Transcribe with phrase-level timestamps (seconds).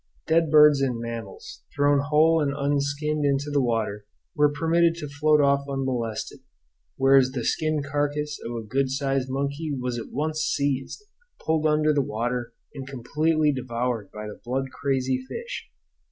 [0.25, 5.39] Dead birds and mammals, thrown whole and unskinned into the water were permitted to float
[5.39, 6.39] off unmolested,
[6.95, 11.03] whereas the skinned carcass of a good sized monkey was at once seized,
[11.45, 15.69] pulled under the water, and completely devoured by the blood crazy fish.